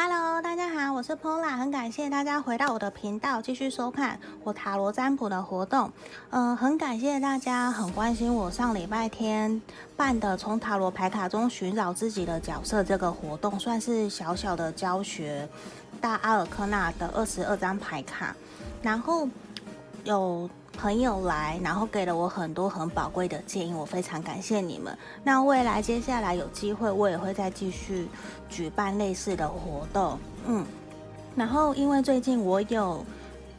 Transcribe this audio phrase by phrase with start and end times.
[0.00, 5.90] Hello，大家好，我是 Pola，很感谢大家回到我的频道，继续收看我塔罗占卜的活动。
[6.30, 9.60] 嗯、很感谢大家很关心我上礼拜天
[9.96, 15.48] 办的从塔罗牌卡中寻找自己的角色这个活动，算是小小的教学
[16.00, 18.32] 大阿尔克纳的二十二张牌卡，
[18.80, 19.28] 然后
[20.08, 20.48] 有。
[20.76, 24.96] 朋友来，然后给了我很多很宝贵的建议，我非常感谢你们。
[25.24, 28.06] 那未来接下来有机会，我也会再继续
[28.48, 30.16] 举办类似的活动。
[30.46, 30.64] 嗯，
[31.34, 33.04] 然后因为最近我有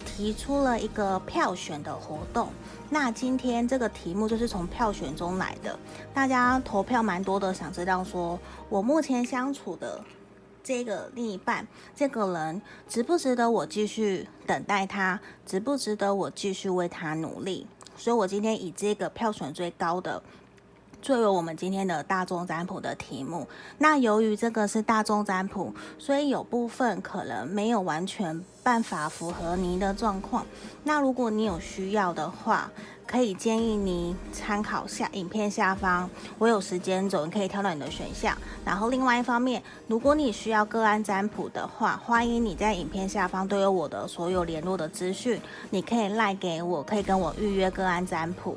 [0.06, 2.48] 提出了一个票选的活动，
[2.90, 5.78] 那今天这个题目就是从票选中来的，
[6.14, 10.00] 大家投票蛮多的，想知道说我目前相处的。
[10.64, 15.20] 这个另一半，这个人值不值得我继续等待他？
[15.46, 17.66] 值不值得我继续为他努力？
[17.98, 20.22] 所以我今天以这个票选最高的，
[21.02, 23.48] 作为我们今天的大众占卜的题目。
[23.78, 30.46] 那由于这个是大众占卜，所以有部分可能没有完全办法符合您的状况。
[30.84, 32.72] 那如果你有需要的话，
[33.10, 36.08] 可以建议你参考下影片下方，
[36.38, 38.38] 我有时间走，你可以挑到你的选项。
[38.64, 48.56] 然后另外一方面，如果你需要个案占卜的话，欢迎你在影片下方都有我的所有联络的资讯，你可以赖给我，可以跟我预约个案占卜。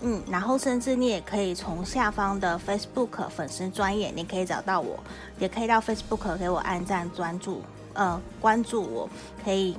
[0.00, 4.96] 嗯，然后甚至你也可以从下方的 Facebook 粉丝专页，你可以找到我，
[5.40, 7.62] 也可以到 Facebook 给我按赞专注，
[7.94, 9.10] 呃，关注我，
[9.44, 9.76] 可以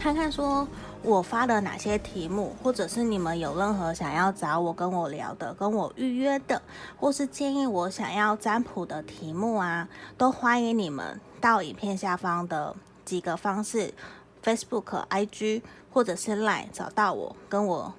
[0.00, 0.66] 看看说。
[1.02, 6.60] 我发的哪些题目，或者是你们有任何想要找我跟我聊的、跟我预约的，
[6.98, 13.94] 或是建议我想要占卜的题目啊，都欢迎你们到影片下方的几个方式
[14.44, 17.94] ，Facebook、IG 或者是 Line 找到我，跟我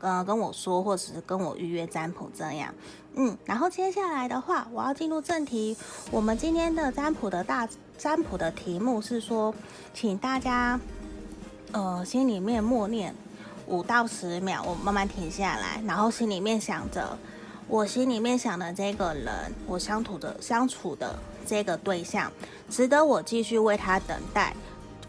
[0.00, 2.74] 呃跟我说，或者是跟我预约占卜这样。
[3.14, 5.74] 嗯，然后接下来的话，我要进入正题。
[6.10, 9.54] 我们今天的占卜的大占卜的题目是说，
[9.94, 10.78] 请大家。
[11.72, 13.14] 呃，心里面默念
[13.66, 17.18] 五到十秒，我慢慢停下来，然后心里面想着，
[17.68, 22.32] 我心里面想的这个人，我相处的相处的这个对象，
[22.70, 24.54] 值得我继续为他等待，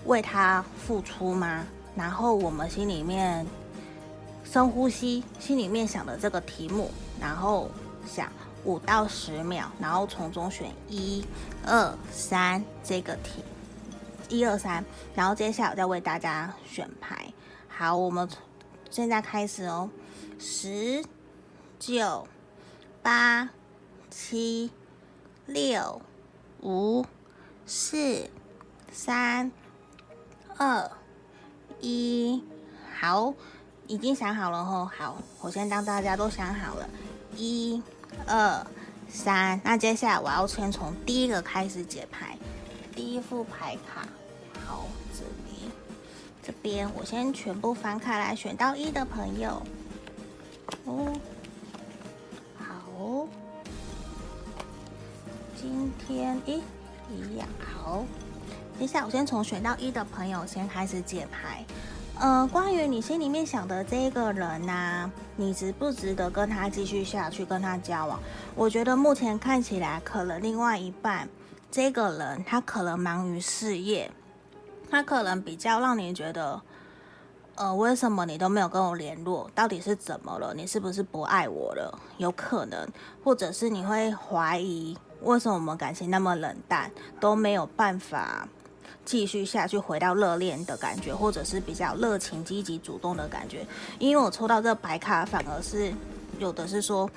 [0.05, 1.63] 为他付出吗？
[1.95, 3.45] 然后我们心里面
[4.43, 6.91] 深呼吸，心里面想的这个题目，
[7.21, 7.69] 然后
[8.05, 8.27] 想
[8.65, 11.23] 五到十秒，然后从中选一、
[11.65, 13.43] 二、三这个题。
[14.29, 14.83] 一二三，
[15.15, 17.31] 然后接下来我再为大家选牌。
[17.67, 18.27] 好，我们
[18.89, 19.89] 现在开始哦。
[20.39, 21.03] 十、
[21.79, 22.27] 九、
[23.01, 23.49] 八、
[24.09, 24.71] 七、
[25.45, 26.01] 六、
[26.61, 27.05] 五、
[27.65, 28.29] 四、
[28.91, 29.51] 三、
[30.57, 30.91] 二、
[31.79, 32.43] 一。
[32.99, 33.33] 好，
[33.87, 34.89] 已经想好了哦。
[34.97, 36.89] 好，我先当大家都想好了。
[37.35, 37.81] 一、
[38.25, 38.65] 二、
[39.07, 39.61] 三。
[39.63, 42.37] 那接下来我要先从第一个开始解牌。
[42.97, 44.07] 第一副牌卡，
[44.65, 45.69] 好，这里，
[46.41, 49.61] 这边我先全部翻开来，选到一的朋友，
[50.85, 51.13] 哦，
[52.57, 53.27] 好，
[55.55, 56.59] 今天咦，
[57.11, 58.03] 一样，好，
[58.79, 61.63] 接下我先从选到一的朋友先开始解牌，
[62.17, 68.19] 呃，关于你心里面想的这个人呐、你值不值得跟他继续下去，跟他交往？
[68.55, 71.29] 我觉得目前看起来，可能另外一半。
[71.69, 74.09] 这个人他可能忙于事业，
[74.89, 76.61] 他可能比较让你觉得，
[77.55, 79.51] 呃，为什么你都没有跟我联络？
[79.53, 80.53] 到底是怎么了？
[80.55, 81.99] 你是不是不爱我了？
[82.17, 82.87] 有可能，
[83.23, 86.89] 或者是你会怀疑，为什么我们感情那么冷淡，
[87.19, 88.47] 都没有办法
[89.03, 93.67] 继续下去，回到热恋的感觉，或者是比较热情、积极、主动的感觉？
[93.99, 95.93] 因为我抽到这个牌卡，反而是
[96.39, 97.07] 有的是说。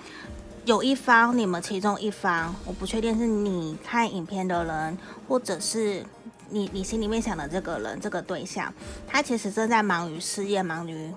[0.66, 6.04] 有一方，你们其中一方，我不确定是你看影片的人，或者是
[6.50, 8.72] 你你心里面想的这个人，这个对象，
[9.06, 11.10] 他其实正在忙于事业，忙于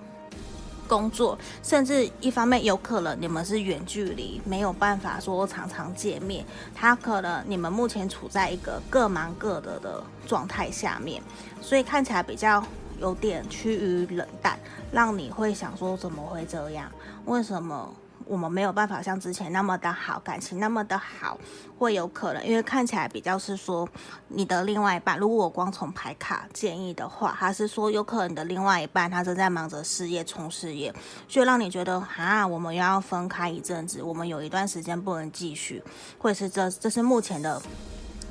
[0.88, 6.46] 工作，甚至一方面有可能你们是远距离，没有办法说常常见面。
[6.74, 11.22] 他可能你们目前处在一个各忙各的的状态下面，
[11.62, 12.64] 所以看起来比较
[12.98, 14.58] 有点趋于冷淡，
[14.90, 16.90] 让你会想说怎么会这样？
[17.26, 17.94] 为什么？
[18.26, 21.38] 我们没有办法像之前那么的好，感情那么的好，
[21.78, 23.88] 会有可能，因为看起来比较是说
[24.28, 25.18] 你的另外一半。
[25.18, 30.94] 如果我光从牌卡建议的话，他是说有可能你的另外一半他正在忙着事业，冲事业，
[31.28, 35.84] 所以让你觉得啊，我们又要分开一阵子，我们有一段时间不能继续，
[36.18, 37.62] 或者是这这是目前的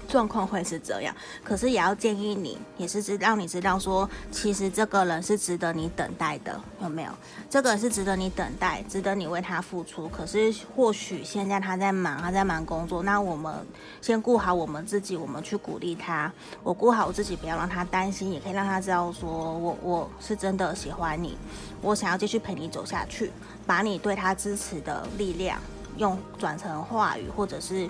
[0.09, 7.13] 状况会是这样，可是也要建议你，也是知让你知道说，其实这个人是值得你等待的，有没有？
[7.49, 10.09] 这个人是值得你等待，值得你为他付出。
[10.09, 13.55] 可是或许现在他在忙，他在忙工作，那我们
[14.01, 16.31] 先顾好我们自己，我们去鼓励他。
[16.63, 21.39] 我顾好我自己，不要让他担心，也可以让他知道说我我是真的喜欢你，
[21.81, 23.33] 我想要继续陪你走下去，
[23.67, 25.59] 把你对他支持的力量
[25.97, 27.89] 用转成话语，或者是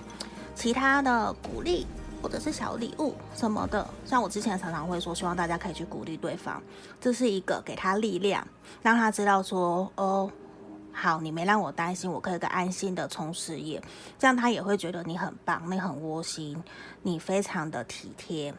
[0.55, 1.85] 其他的鼓励。
[2.23, 6.61] 或者是小礼物什么的，像我之前常常会说，希望大家可以去鼓励对方，
[7.01, 8.47] 这是一个给他力量，
[8.81, 10.31] 让他知道说，哦，
[10.93, 13.83] 好，你没让我担心，我可以个安心的冲事业，
[14.17, 16.63] 这样他也会觉得你很棒，你很窝心，
[17.01, 18.53] 你非常的体贴，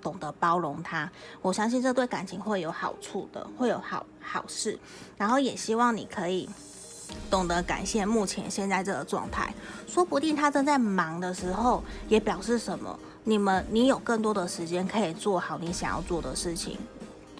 [0.00, 1.12] 懂得包容他，
[1.42, 4.78] 我相信这对感情会有好处的，会有好好事，
[5.18, 6.48] 然后也希望你可以。
[7.30, 9.52] 懂得感谢目前现在这个状态，
[9.86, 12.98] 说不定他正在忙的时候，也表示什么？
[13.24, 16.78] 你们你有更多的时间可以做好你想要做的事情。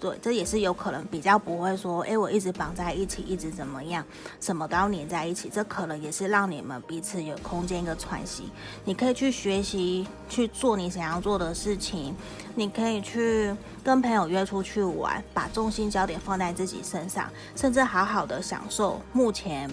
[0.01, 4.05] 对，这也是有可能比较不会说，诶，我一直绑在一起，一直怎么样，
[4.41, 5.51] 什么都要黏在一起。
[5.53, 8.45] 这可能也是让你们彼此有空间一个喘息。
[8.85, 12.15] 你可以去学习去做你想要做的事情，
[12.55, 13.53] 你可以去
[13.83, 19.69] 跟朋友约出去玩，把重心焦点放在自己身上，甚至好好的享受目前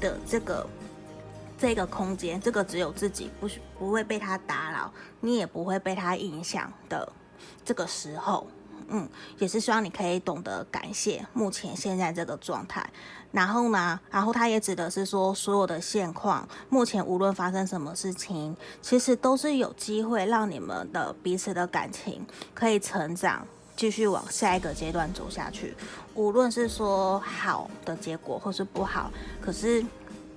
[0.00, 0.66] 的这个
[1.58, 3.46] 这个空间，这个只有自己不
[3.78, 4.90] 不会被他打扰，
[5.20, 7.12] 你也不会被他影响的
[7.62, 8.46] 这个时候。
[8.88, 12.88] 嗯，也是希望你可以懂得感谢目前现在这个状态，
[13.32, 22.24] 然后呢，然后他也指的是说，所有的现况，目前无论发生什么事情，其实都是有机会让你们的彼此的感情
[22.54, 23.44] 可以成长，
[23.76, 25.74] 继续往下一个阶段走下去。
[26.14, 29.10] 无论是说好的结果或是不好，
[29.40, 29.84] 可是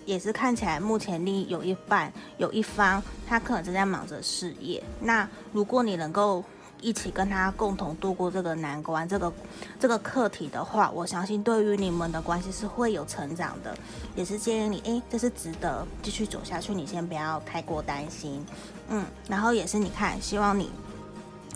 [0.06, 4.84] 也是看起来目前你有一半有一方，他可能正在忙着事业。
[5.02, 6.44] 那如果你能够。
[6.81, 9.31] 一起跟他共同度过这个难关，这个
[9.80, 13.76] 这个课题的话，我相信对于你们的关系是会有成长的，
[14.16, 18.46] 也是建议你，诶，这是值得继续走下去，你先不要太过担心，
[18.90, 20.70] 嗯，然后也是你看，希望你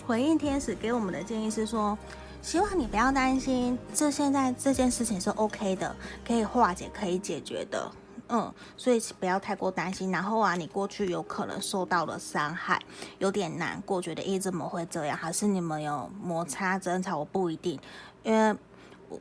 [0.06, 1.96] 回应天使给我们的建议是说，
[2.42, 5.94] 希望你不要担心，这现在这件事情是 OK 的，
[6.26, 7.90] 可以化解，可以解决的。
[8.28, 10.10] 嗯，所以不要太过担心。
[10.10, 12.80] 然后啊，你过去有可能受到了伤害，
[13.18, 15.16] 有点难过，觉得诶，怎么会这样？
[15.16, 17.18] 还是你们有摩擦争吵？
[17.18, 17.78] 我不一定，
[18.22, 18.56] 因为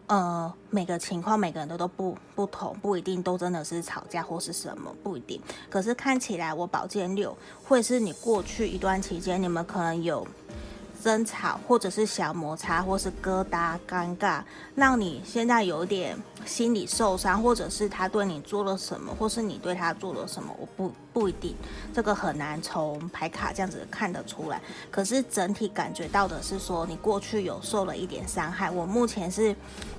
[0.07, 5.41] 呃，每个情况每个人都都不不同，不一定都真的是吵架或是什么，不一定。
[5.69, 10.25] 可是看起来我宝剑六会是你过去一段期间，你们可能有。
[11.03, 14.41] 争吵，或者是小摩擦，或是疙瘩、尴尬，
[14.73, 21.53] 让你现在有点心里受伤，或者是他对你做了什么，或是你对他做了什么，我不不一定，
[21.93, 24.61] 这个很难从牌卡这样子看得出来。
[24.89, 28.71] 可是整体感觉到的是说，你过去有受了一点伤害。
[28.71, 29.53] 我目前是，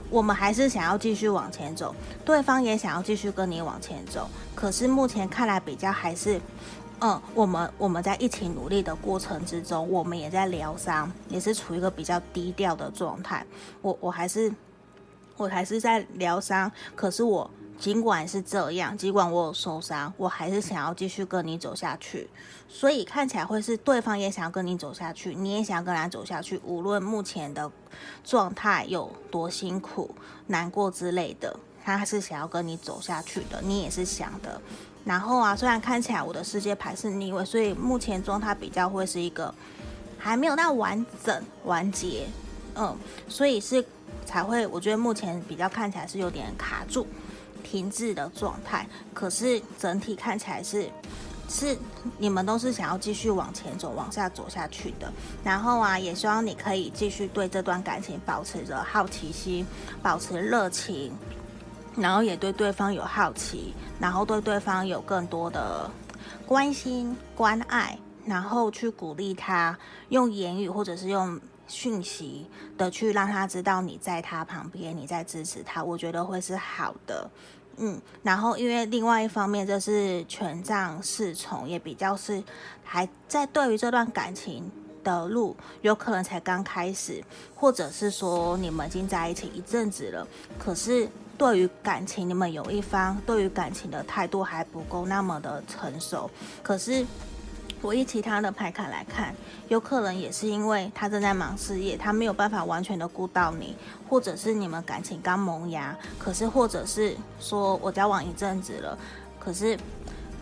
[0.09, 6.41] 我们还是想要继续往前走，对方也想要继续跟你往前走，可是目前看来比较还是。
[7.00, 13.44] 嗯，我们我们在一起努力的过程之中，我们也在疗伤，也是处于一个比较低调的状态。
[13.82, 14.52] 我我还是
[15.37, 22.31] 我还是在疗伤，可是我尽管是这样，尽管我有受伤，我还是想要继续跟你走下去。
[22.69, 26.58] 所以看起来会是对方也想要跟你走下去，你也想要跟他走下去。
[26.64, 27.70] 无论目前的
[28.25, 30.14] 状态有多辛苦、
[30.46, 31.55] 难过之类的，
[31.85, 33.61] 他是想要跟你走下去的。
[33.61, 34.61] 你也是想的。
[35.05, 39.55] 然后啊，虽然看起来我的世界牌是逆位，所以目前状态比较会是一个
[40.19, 42.27] 还没有那完整完结，
[42.75, 42.96] 嗯，
[43.29, 43.84] 所以是
[44.25, 47.06] 才会，我觉得目前比较看起来是有点卡住、
[47.63, 48.87] 停滞的状态。
[49.13, 50.89] 可是整体看起来是
[51.51, 51.77] 是
[52.17, 55.13] 你们都是想要继续往前走、往下走下去的。
[55.44, 59.67] 然后啊，也希望你可以继续对这段感情保持着好奇心，
[60.03, 61.13] 保持热情。
[61.96, 65.89] 然后也对对方有好奇，然后对对方有更多的
[66.44, 67.96] 关心、关爱，
[68.27, 72.46] 然后去鼓励他，用言语或者是用讯息
[72.77, 77.31] 的去让他知道你在他旁边，你在支持他，我觉得会是好的。
[77.77, 82.43] 嗯，然后因为另外一方面，这是权杖侍从，也比较是
[82.82, 84.70] 还在对于这段感情
[85.05, 87.22] 的路，有可能才刚开始，
[87.55, 90.27] 或者是说你们已经在一起一阵子了，
[90.58, 91.08] 可是。
[91.36, 96.31] 对于感情，你们有一方对于感情的态度还不够那么的成熟。
[96.62, 97.05] 可是，
[97.82, 99.34] 我以其他的牌卡来看，
[99.69, 103.76] 有可能也是因为他正在忙事业，他没有办法完全的顾到你，
[104.08, 105.96] 或者是你们感情刚萌芽。
[106.19, 108.96] 可是，或者是说我交往一阵子了，
[109.38, 109.79] 可是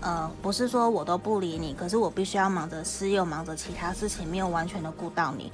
[0.01, 5.51] 呃，不是说我都不理你，可是我必须要忙着事业，忙着其他事情，没有完全的顾到你。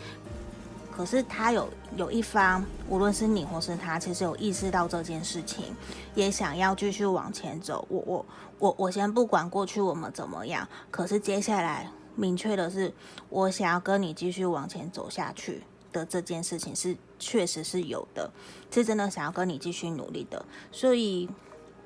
[0.99, 5.67] 可是他有有一方，无论是你或是他，其实有意识到这件事情，
[6.17, 7.87] 也想要继续往前走。
[7.89, 8.27] 我我
[8.59, 12.93] 我我先不管过去我们怎么样，可是接下来明确的是，
[13.29, 15.63] 我想要跟你继续往前走下去
[15.93, 18.29] 的这件事情是确实是有的，
[18.69, 20.45] 是真的想要跟你继续努力的。
[20.73, 21.31] 所以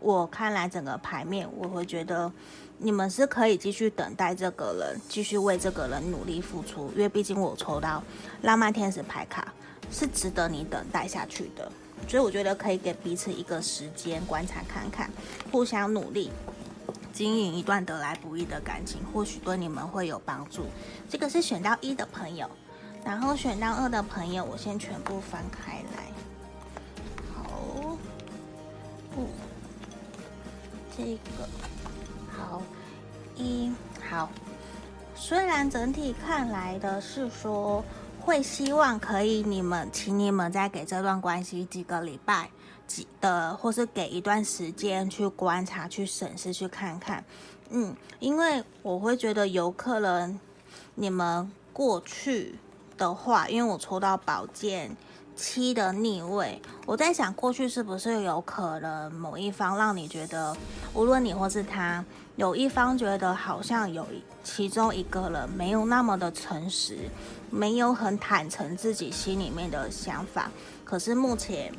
[0.03, 2.31] 我看来整个牌面，我会觉得。
[2.85, 8.03] 你们是可以继续等待这个人，继续为这个人努力付出，因为毕竟我抽到
[8.41, 9.55] 浪漫天使牌卡，
[9.89, 11.71] 是值得你等待下去的。
[12.09, 15.09] 所以我觉得可以给彼此一个时间观察看看，
[15.53, 16.33] 互相努力，
[17.13, 20.65] 经营一段得来不易的感情，或许对你们会有帮助。
[21.09, 22.51] 这个是选到一的朋友，
[23.05, 26.11] 然后选到二的朋友，我先全部翻开来。
[27.33, 27.97] 好，
[29.17, 29.27] 嗯，
[30.97, 31.49] 这个。
[32.31, 32.63] 好，
[33.37, 33.73] 一
[34.09, 34.29] 好，
[35.15, 37.85] 虽然整体看来的是说
[38.21, 42.51] 会希望可以你们，请你们再给这段关系几个礼拜
[42.87, 47.25] 几的，或是给一段时间去观察、去审视、去看看。
[47.71, 50.39] 嗯，因为我会觉得有可能
[50.95, 52.59] 你们过去
[52.99, 54.95] 的话，因为我抽到宝剑
[55.35, 60.57] 七的逆位，我在想过去是不是有可能某一方让你觉得，
[60.95, 62.05] 无论你或是他。
[62.37, 64.07] 有一方觉得好像有
[64.43, 66.97] 其中一个人没有那么的诚实，
[67.51, 70.51] 没有很坦诚自己心里面的想法，
[70.83, 71.71] 可是目前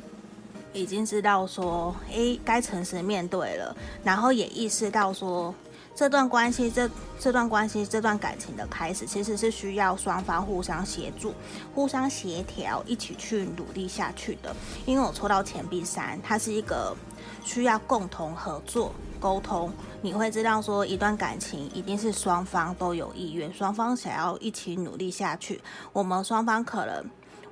[0.72, 5.52] 已经知道说，诶，该诚实面对了，然后也意识到说，
[5.94, 11.32] 这段关系这这段关系这段感情的开始，其实是需要双方互相协助、
[11.74, 14.54] 互相协调，一起去努力下去的。
[14.86, 16.96] 因为我抽到钱币三，它是一个
[17.44, 18.92] 需要共同合作。
[19.20, 19.72] 沟通，
[20.02, 25.62] 你会知道说，一段感情一定是双方都有意愿，双方想要一起努力下去。
[25.94, 27.02] 我们双方可能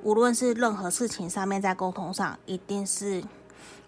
[0.02, 3.24] 无论是任何事情上面，在沟通上，一定是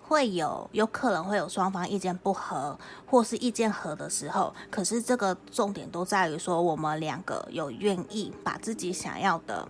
[0.06, 4.54] 会有有可能会有双方意见不合，或是意见合的时候。
[4.70, 9.68] 可是这个重点都在于说，我们两个有愿意把自己想要的，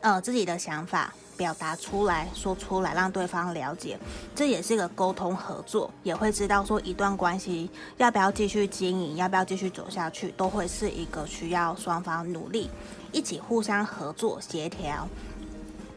[0.00, 1.12] 呃，自己的想法。
[1.36, 3.98] 表达出来，说出来，让对方了解，
[4.36, 12.70] 这也是一个沟通合作，也会知道说一段关系要不要继续经营，要不要继续走下去，都会是一个需要双方努力，
[13.10, 15.08] 一起互相合作协调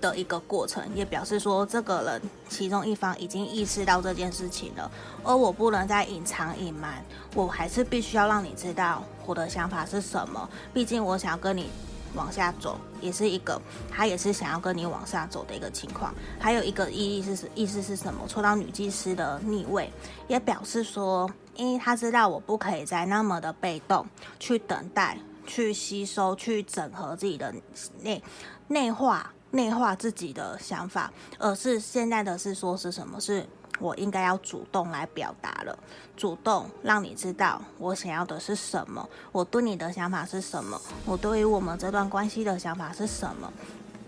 [0.01, 0.84] 的一个过程。
[0.96, 4.92] 也表示说，这个人其中一方已经意识到这件事情了，
[5.24, 7.04] 而我不能再隐藏隐瞒，
[7.36, 10.50] 我还是必须要让你知道我的想法是什么。
[10.74, 11.70] 毕竟我想要跟你。
[12.16, 13.62] 往下走也是一个，
[13.92, 16.16] 他也是想要跟你往下走的一个情况。
[16.39, 18.25] 还有一个意义是意思是什么？
[18.27, 19.92] 抽到女祭司的逆位，
[20.27, 24.08] 也表示说，因为他知道我不可以再那么的被动，
[24.39, 27.54] 去等待、去吸收、去整合自己的
[28.01, 28.24] 内
[28.68, 33.20] 内化、内化自己的想法，而是现在的是说是什么？
[33.20, 33.46] 是。
[33.80, 35.78] 我应该要主动来表达了，
[36.16, 43.54] 主动让你知道我想要的是什么，我对你的想法是什么，我对于我们这段关系的想法是什么，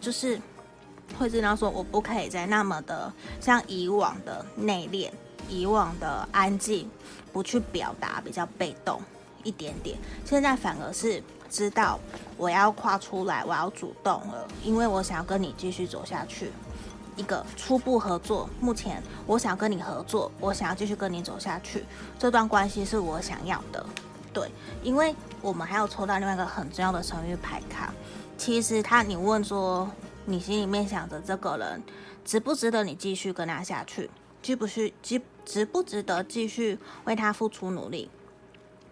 [0.01, 0.41] 就是
[1.19, 5.11] 会知道说我不可以再那么的像以往的内敛，
[5.47, 6.89] 以往的安静，
[7.31, 8.99] 不去表达，比较被动
[9.43, 9.99] 一点点。
[10.25, 11.99] 现在反而是知道
[12.37, 16.51] 我要跨出来，我要主动了，因为我想要跟你继续走下去。
[17.15, 21.83] 一个初步合作，目前我想跟你合作，我想要继续跟你走下去，
[22.17, 23.85] 这段关系是我想要的，
[24.31, 24.49] 对，
[24.81, 27.93] 因为我们还要抽到另外一个很重要的神諭牌卡，
[28.37, 29.91] 其实他，你问说
[30.23, 31.83] 你心里面想着这个人
[32.23, 34.09] 值不值得你继续跟他下去，
[34.41, 38.09] 值不值值值不值得继续为他付出努力？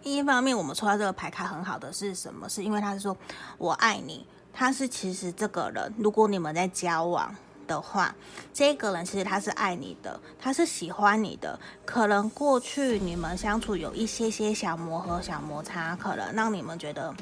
[0.07, 2.47] 第一方面，我们抽到这个牌卡很好的是什么？
[2.47, 3.17] 是因为他是说
[3.57, 7.35] 我爱你，他是其实这个人，如果你们在交往。
[7.67, 8.15] 的话，
[8.53, 11.59] 这个人其实他是爱你的，他是喜欢你的。
[11.83, 17.13] 可能过去你们相处有一些些小磨合、小摩擦，可能让你们觉得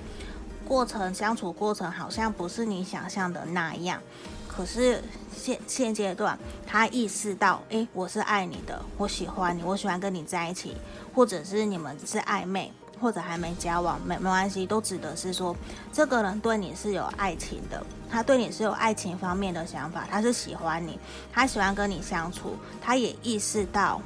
[0.68, 4.00] 过程相处过程好像不是你想象的那样。
[4.56, 5.04] 可是
[5.36, 10.78] 现现阶段，他意识到，诶，我是爱你的，我喜欢你，我喜欢跟你在一起，
[11.14, 12.72] 或者是你们只是暧昧。
[12.98, 15.54] 或者还没交往，没没关系，都指的是说，
[15.92, 20.98] 这个人对你是有爱情的，他对你是有爱情方面的想法，他是喜欢你，
[21.30, 24.02] 他喜欢跟你相处，他也意识到，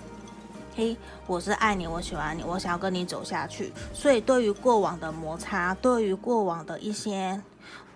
[0.75, 3.71] 嘿，我是爱你，我喜欢你，我想要跟你走下去。
[3.93, 7.39] 所以对于过往的摩擦，对于过往的一些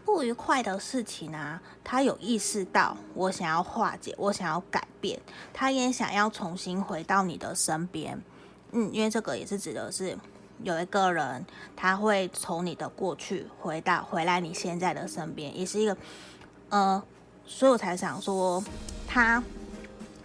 [0.05, 5.19] 不愉快的事情啊，他有意识到，我想要化解，我想要改变，
[5.53, 8.21] 他也想要重新回到你的身边。
[8.71, 10.17] 嗯，因为这个也是指的是。
[10.61, 11.45] 有一个人
[11.75, 15.97] 他会从你的过去回到回来你现在的身边，也是一个
[16.69, 17.03] 呃，
[17.45, 18.63] 所以我才想说
[19.05, 19.43] 他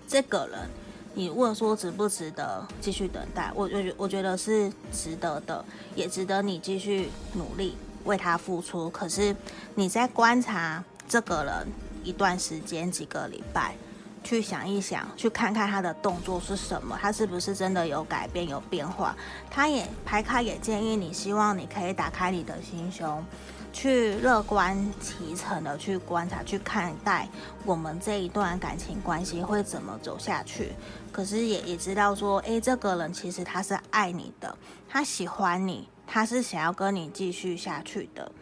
[0.06, 0.68] 这个人。
[1.14, 3.50] 你问说值不值得继续等待？
[3.56, 5.64] 我我觉我觉得是值得的，
[5.97, 7.76] 也值得你继续努力
[8.09, 8.91] 为他付出。
[8.91, 9.37] 可是
[9.77, 11.69] 你在观察这个人
[12.03, 13.77] 一段时间，几个礼拜，
[14.25, 19.15] 去想一想，去看看他的动作是什么，他是不是真的有改变、有变化？
[19.50, 23.25] 他也牌卡也建议你，希望你可以打开你的心胸。
[23.71, 27.29] 去乐观其成的去观察、去看待
[27.67, 30.73] 我们这一段感情关系会怎么走下去。
[31.12, 34.57] 可是也也知道说，诶，这个人其实他是爱你的，
[34.88, 38.33] 他喜欢你，他是想要跟你继续下去的。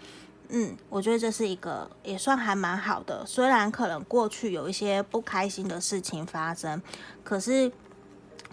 [0.51, 3.27] 嗯，我觉得这是一个也算还蛮好的。
[3.27, 6.81] 虽然可能过去有一些不开心的事情发生，
[7.25, 7.73] 可是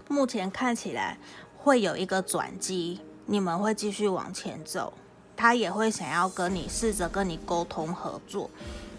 [0.07, 1.19] 目前看起来
[1.55, 4.91] 会有一个转机，你们会继续往前走。
[5.35, 8.49] 他也会想要跟你试着跟你沟通合作，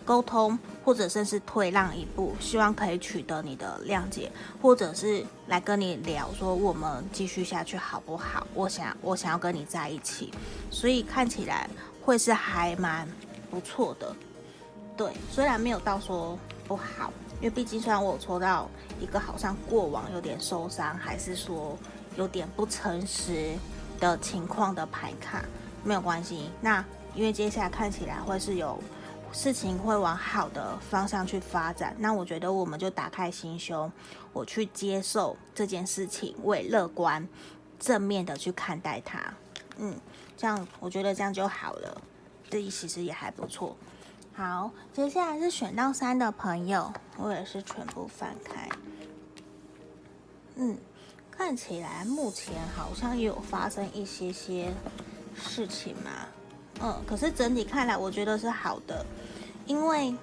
[0.04, 4.30] 沟通或者甚至退让一步，希望可以取得你的谅解，
[4.60, 8.46] 或者是来跟你聊说我们继续下去好不好？
[8.54, 10.32] 我想我想要跟你在一起，
[10.70, 11.68] 所以看起来
[12.02, 13.08] 会是还蛮
[13.50, 14.14] 不错的。
[14.96, 18.68] 对，虽然没有到说不好，因为毕竟虽然我抽到
[19.00, 21.76] 一个好像过往有点受伤，还是说
[22.16, 23.54] 有点不诚实
[23.98, 25.44] 的情况的牌卡。
[25.82, 26.82] 没有关系，那
[27.14, 28.78] 因为接下来看起来会是有
[29.34, 33.90] 事情会往好的方向去发展，那我觉得我们就打开心胸，
[34.32, 37.28] 我去接受这件事情，为乐观
[37.78, 39.34] 正面的去看待它，
[39.76, 39.98] 嗯，
[40.36, 42.00] 这样我觉得这样就好了，
[42.48, 43.76] 这其实也还不错。
[44.34, 48.68] 好，接下来是选到三的朋友，我也是全部翻开，
[50.54, 50.78] 嗯，
[51.30, 54.72] 看起来目前好像也有发生一些些。
[55.36, 56.28] 事情嘛，
[56.80, 59.04] 嗯，可是整体看来，我觉得是好的，
[59.66, 60.14] 因为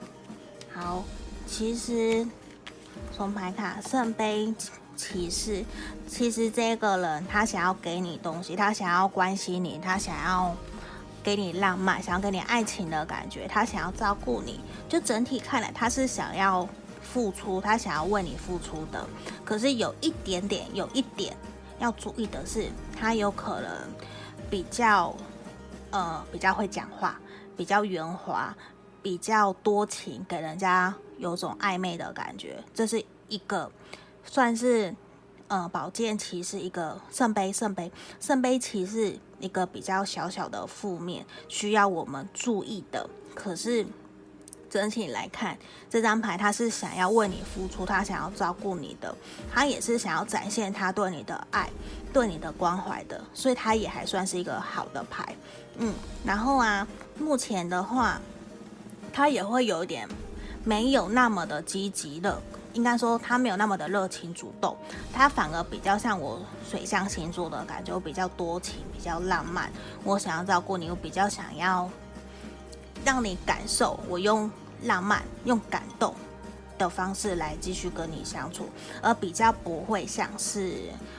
[0.74, 1.04] 好，
[1.48, 2.28] 其实
[3.16, 4.54] 从牌卡圣杯
[4.96, 5.64] 骑士，
[6.08, 10.56] 其实这个人他想要给你东西，他想要关心你，他想要
[11.24, 16.68] 给你浪漫，想要给你爱情的感觉，他想要照顾你，就整体看来他是想要
[17.02, 19.08] 付出，他想要为你付出的。
[19.44, 21.36] 可是有一点点，有一点
[21.80, 23.72] 要注意的是，他有可能。
[24.50, 25.16] 比较，
[25.92, 27.20] 呃，比较会讲话，
[27.56, 28.56] 比较圆滑，
[29.02, 32.64] 比较多情，给人家有种暧昧的感觉。
[32.74, 33.72] 这是一个
[34.24, 34.96] 算是，
[35.48, 43.10] 呃，宝剑骑士一个圣杯，圣杯，圣杯骑士一个比较小小的负面，需要我们注意的。
[43.36, 43.86] 可是。
[44.72, 45.58] 整体来看，
[45.90, 49.14] 这张牌他是想要为你付出，他想要照顾你的，
[49.52, 51.70] 他也是想要展现他对你的爱、
[52.14, 55.36] 对你的关怀的，所以他也还算是一个好的牌。
[55.78, 56.88] 嗯，然后啊，
[57.20, 58.20] 目前的话，
[59.12, 60.08] 他也会有一点
[60.64, 62.42] 没有那么的积极的，
[62.74, 64.78] 应该说他没有那么的热情主动，
[65.14, 69.72] 他反而比较像我水象星座的感觉，我比较多情，比较浪漫，
[70.04, 71.90] 我想要照顾你，我比较想要
[73.04, 74.50] 让你感受，我用。
[74.86, 76.12] 浪漫用感动
[76.82, 78.66] 的方式来继续跟你相处，
[79.04, 80.74] 而比较不会像是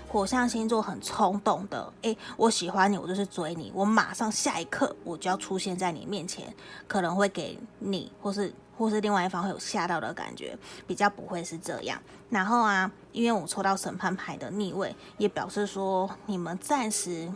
[0.09, 6.53] 火象星座很冲动的，诶，我喜欢你，我就是追你，我马上下一刻我就要出现在你面前，
[6.88, 11.96] 可能会给你或是或是另外一方会有吓到的感觉，比较不会是这样。
[12.29, 17.31] 然后啊，因为我抽到审判牌的逆位，也表示说你们暂时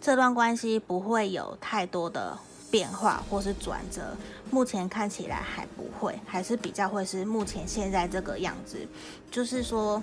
[0.00, 2.38] 这段关系不会有太多的。
[2.70, 4.16] 变化或是转折，
[4.50, 8.78] 目前看起来还不会，还是比较会是目前现在这个样子。
[9.30, 10.02] 就是说，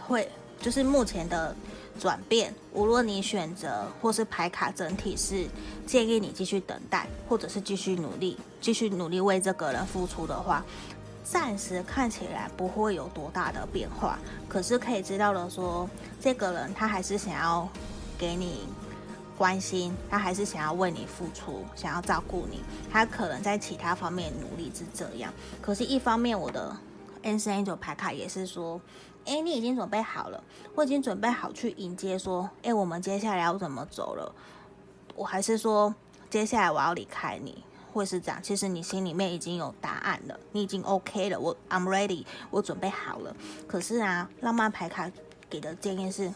[0.00, 0.28] 会
[0.60, 1.54] 就是目前的
[1.98, 5.46] 转变，无论你选择或是排卡整体是
[5.86, 10.64] 建议你继续等待，或者是继续努力，继续努力为这个人付出的话，
[11.22, 14.18] 暂时看起来不会有多大的变化。
[14.48, 15.88] 可是可以知道的说，
[16.20, 17.68] 这个人他还是想要
[18.18, 18.66] 给你。
[19.40, 22.60] 关心他还是想要为你付出，想要照顾你。
[22.92, 26.76] 他可能在其他方面努力是这样，可是，一方面我的
[27.22, 28.78] N C N 九牌卡也是说，
[29.24, 34.30] 诶，你已经准备好了，我已经准备好去迎接，说，诶，我们接下来要怎么走了？
[35.16, 35.94] 我还是说，
[36.28, 38.42] 接下来我要离开你，会是这样？
[38.42, 43.34] 其实你心里面已经有答案了，你已经 OK 了，我 I'm ready，我准备好了。
[43.66, 45.10] 可是啊，浪漫牌卡
[45.48, 46.30] 给的建议是。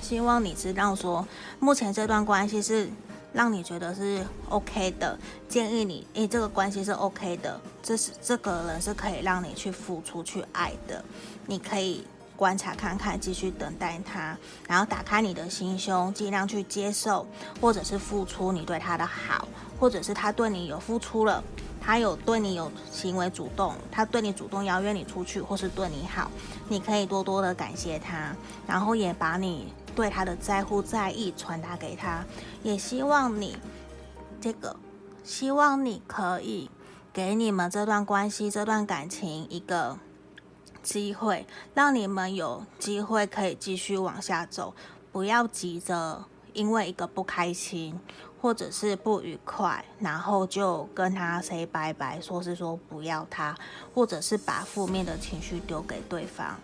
[0.00, 1.26] 希望你知道说，
[1.58, 2.88] 目前这段关系是
[3.32, 5.18] 让你觉得是 OK 的，
[5.48, 11.04] 建议你，诶，这个关系是 OK 的，这是这个人是可以让你去付出去爱的，
[11.46, 14.36] 你可以观察看看，继续等待他，
[14.68, 17.26] 然后打开你的心胸，尽量去接受，
[17.60, 21.42] 或者是付出你对他的好，或者是他对你有付出了，
[21.84, 26.30] 他有对你有行为主动，他对你主动邀约你出去，或是对你好，
[26.68, 28.34] 你可以多多的感谢他，
[28.66, 32.24] 然后也把你对他的在乎在意传达给他，
[32.62, 33.58] 也希望你
[34.40, 34.76] 这个，
[35.22, 36.70] 希望你可以
[37.12, 39.98] 给你们这段关系、这段感情一个。
[40.82, 44.74] 机会让你们有机会可以继续往下走，
[45.10, 47.98] 不要急着因为一个不开心
[48.44, 53.56] 或者是不愉快，然后就跟他 say 拜拜，说是说不要他，
[53.94, 56.54] 或者是把负面的情绪丢给对方，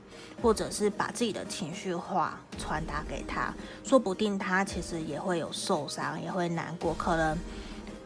[0.43, 7.39] 或者是把自己的情绪化传达给他，说不定他其实也会有受伤，也会难过，可能。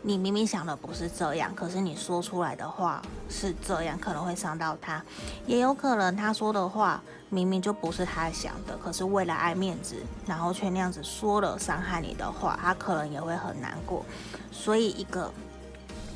[0.06, 5.02] 你明明想的不是这样，可是你说出来的话是这样，可能会伤到他，
[5.46, 14.04] 也有可能他说的话明明就不是他想的，可是为了爱面子，然后却那样子说了伤害你的话，他可能也会很难过。
[14.52, 15.32] 所以一个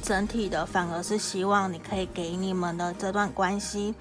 [0.03, 3.95] 整体的，反而是希望你可以给你们的这段关系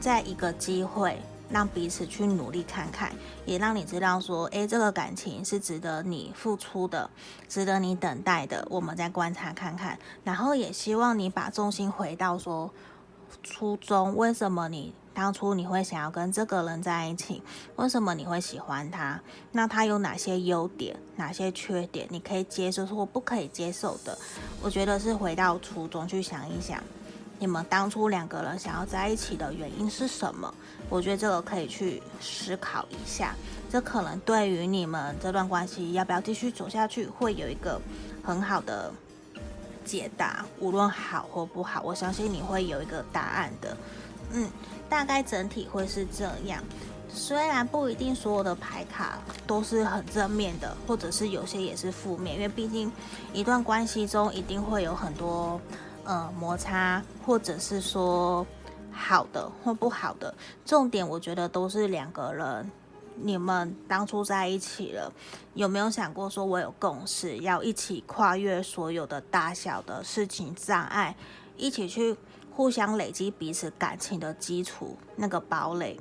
[0.00, 1.22] 再一个机会。
[1.52, 3.12] 让彼此去努力看看，
[3.44, 7.10] 也让你知道说，诶，这个感情是值得你付出的，
[7.48, 8.66] 值得你等待的。
[8.70, 12.70] 我们再观察看看，然后也希望你把重心回到说
[13.42, 17.42] 初衷，为什么你当初你会想要跟这个人在一起？
[17.76, 19.20] 为什么你会喜欢他？
[19.52, 22.06] 那他有哪些优点，哪些缺点？
[22.10, 24.16] 你可以接受或不可以接受的？
[24.62, 26.82] 我觉得是回到初衷去想一想。
[27.42, 30.54] 你们当初两个人想要在一起的原因是什么？
[30.88, 33.34] 我觉得这个可以去思考一下，
[33.68, 37.80] 这可能对于你们这段关系要不要继续走下去，会有一个
[38.22, 38.92] 很好的
[39.84, 40.46] 解答。
[40.60, 43.76] 无论好或不好，我相信你会有一个答案的。
[44.30, 44.48] 嗯，
[44.88, 46.62] 大概整体会是这样。
[47.12, 52.92] 虽然不一定所有的牌卡都是很正面的，或者是有些也是负面，因为毕竟
[53.32, 55.60] 一段关系中一定会有很多。
[56.04, 58.44] 呃，摩擦，或者是说
[58.90, 60.34] 好的或不好的，
[60.66, 62.70] 重点我觉得都是两个人，
[63.14, 65.12] 你们当初在一起了，
[65.54, 71.14] 有没有想过说我有共识，要一起跨越所有的大小的事情障碍，
[71.56, 72.16] 一起去
[72.50, 75.96] 互相累积彼此感情的基础那个堡垒，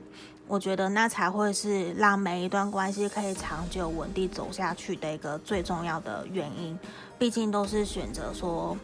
[0.47, 6.77] 我觉得那才会是让每一段关系可以长久稳定走下去的一个最重要的原因，
[7.19, 8.75] 毕竟都是选择说。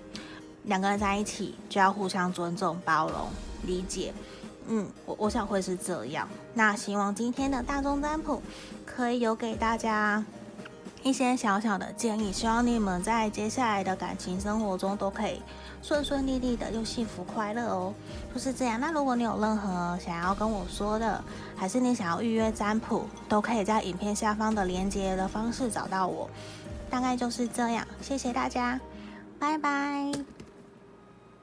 [0.68, 3.28] 两个人在一起就要互相尊重、包容、
[3.64, 4.14] 理解，
[4.68, 6.28] 嗯，我我想会是这样。
[6.54, 8.42] 那希望今天的大众占卜
[8.86, 10.24] 可以有给大家
[11.04, 15.42] 一些小小的建议，希望你们在接下来的感情生活中都可以
[15.82, 17.94] 顺顺利利的又幸福快乐哦。
[18.34, 18.78] 就是这样。
[18.80, 21.24] 那如果你有任何想要跟我说的，
[21.56, 26.30] 还是你想要预约占卜，都可以在影片下方的连接的方式找到我。
[26.90, 28.80] 大概就是这样，谢谢大家，
[29.40, 30.37] 拜拜。